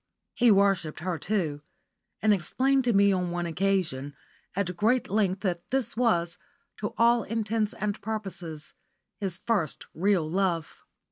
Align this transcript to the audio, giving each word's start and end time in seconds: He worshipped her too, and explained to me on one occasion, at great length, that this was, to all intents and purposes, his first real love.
He 0.33 0.49
worshipped 0.49 1.01
her 1.01 1.19
too, 1.19 1.61
and 2.23 2.33
explained 2.33 2.83
to 2.85 2.91
me 2.93 3.11
on 3.13 3.29
one 3.29 3.45
occasion, 3.45 4.15
at 4.55 4.75
great 4.75 5.09
length, 5.11 5.41
that 5.41 5.69
this 5.69 5.95
was, 5.95 6.39
to 6.77 6.95
all 6.97 7.21
intents 7.21 7.73
and 7.75 8.01
purposes, 8.01 8.73
his 9.19 9.37
first 9.37 9.85
real 9.93 10.27
love. 10.27 10.81